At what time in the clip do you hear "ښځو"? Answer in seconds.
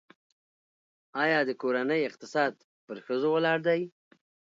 3.05-3.29